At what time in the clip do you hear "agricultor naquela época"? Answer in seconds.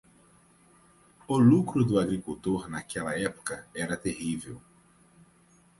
1.99-3.67